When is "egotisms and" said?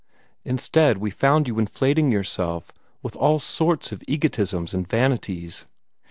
4.07-4.87